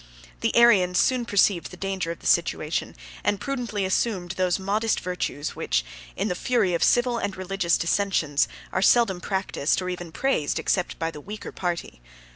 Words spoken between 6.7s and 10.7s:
of civil and religious dissensions, are seldom practised, or even praised,